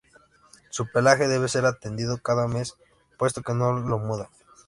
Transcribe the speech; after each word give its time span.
Su 0.71 0.89
pelaje 0.91 1.27
debe 1.27 1.47
ser 1.47 1.67
atendido 1.67 2.17
cada 2.23 2.47
mes, 2.47 2.73
puesto 3.19 3.43
que 3.43 3.53
no 3.53 3.71
lo 3.79 3.99
mudan. 3.99 4.29